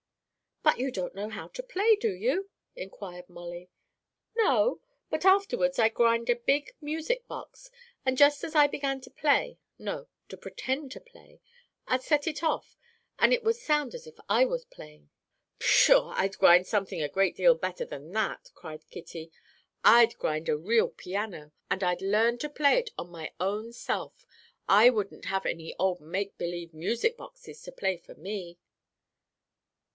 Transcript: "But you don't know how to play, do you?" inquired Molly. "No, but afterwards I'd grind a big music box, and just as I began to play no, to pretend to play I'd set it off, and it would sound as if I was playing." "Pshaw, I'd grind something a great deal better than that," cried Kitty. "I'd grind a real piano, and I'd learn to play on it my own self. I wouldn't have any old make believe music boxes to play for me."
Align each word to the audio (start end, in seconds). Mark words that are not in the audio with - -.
"But 0.63 0.79
you 0.79 0.91
don't 0.91 1.13
know 1.13 1.29
how 1.29 1.47
to 1.49 1.61
play, 1.61 1.95
do 1.95 2.11
you?" 2.11 2.49
inquired 2.75 3.29
Molly. 3.29 3.69
"No, 4.35 4.79
but 5.11 5.25
afterwards 5.25 5.77
I'd 5.77 5.93
grind 5.93 6.27
a 6.27 6.35
big 6.35 6.73
music 6.81 7.27
box, 7.27 7.69
and 8.03 8.17
just 8.17 8.43
as 8.43 8.55
I 8.55 8.65
began 8.65 8.99
to 9.01 9.11
play 9.11 9.59
no, 9.77 10.07
to 10.29 10.37
pretend 10.37 10.91
to 10.93 10.99
play 10.99 11.39
I'd 11.87 12.01
set 12.01 12.25
it 12.25 12.41
off, 12.41 12.75
and 13.19 13.31
it 13.31 13.43
would 13.43 13.57
sound 13.57 13.93
as 13.93 14.07
if 14.07 14.15
I 14.27 14.43
was 14.43 14.65
playing." 14.65 15.11
"Pshaw, 15.59 16.13
I'd 16.15 16.37
grind 16.39 16.65
something 16.65 17.01
a 17.01 17.09
great 17.09 17.35
deal 17.35 17.53
better 17.53 17.85
than 17.85 18.11
that," 18.13 18.49
cried 18.55 18.89
Kitty. 18.89 19.31
"I'd 19.83 20.17
grind 20.17 20.49
a 20.49 20.57
real 20.57 20.89
piano, 20.89 21.51
and 21.69 21.83
I'd 21.83 22.01
learn 22.01 22.39
to 22.39 22.49
play 22.49 22.83
on 22.97 23.07
it 23.07 23.11
my 23.11 23.33
own 23.39 23.71
self. 23.71 24.25
I 24.67 24.89
wouldn't 24.89 25.25
have 25.25 25.45
any 25.45 25.75
old 25.77 26.01
make 26.01 26.39
believe 26.39 26.73
music 26.73 27.17
boxes 27.17 27.61
to 27.63 27.71
play 27.71 27.97
for 27.97 28.15
me." 28.15 28.57